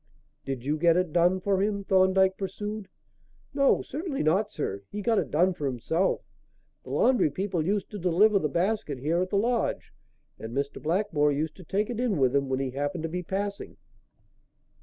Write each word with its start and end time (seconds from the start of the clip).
"Did 0.45 0.65
you 0.65 0.79
get 0.79 0.97
it 0.97 1.13
done 1.13 1.39
for 1.39 1.61
him," 1.61 1.83
Thorndyke 1.83 2.35
pursued. 2.35 2.87
"No, 3.53 3.83
certainly 3.83 4.23
not, 4.23 4.49
sir. 4.49 4.81
He 4.91 4.99
got 4.99 5.19
it 5.19 5.29
done 5.29 5.53
for 5.53 5.67
himself. 5.67 6.23
The 6.83 6.89
laundry 6.89 7.29
people 7.29 7.63
used 7.63 7.91
to 7.91 7.99
deliver 7.99 8.39
the 8.39 8.49
basket 8.49 8.97
here 8.97 9.21
at 9.21 9.29
the 9.29 9.37
lodge, 9.37 9.93
and 10.39 10.57
Mr. 10.57 10.81
Blackmore 10.81 11.31
used 11.31 11.55
to 11.57 11.63
take 11.63 11.91
it 11.91 11.99
in 11.99 12.17
with 12.17 12.35
him 12.35 12.49
when 12.49 12.59
he 12.59 12.71
happened 12.71 13.03
to 13.03 13.09
be 13.09 13.21
passing." 13.21 13.77